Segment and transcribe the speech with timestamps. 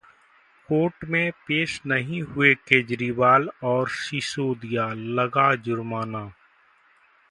[0.69, 6.31] court में पेश नहीं हुए केजरीवाल और सिसोदिया, लगा जुर्माना